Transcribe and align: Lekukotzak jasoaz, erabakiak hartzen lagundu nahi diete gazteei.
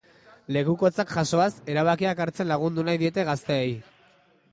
Lekukotzak 0.55 1.11
jasoaz, 1.17 1.49
erabakiak 1.73 2.21
hartzen 2.25 2.49
lagundu 2.53 2.87
nahi 2.89 3.01
diete 3.03 3.27
gazteei. 3.29 3.71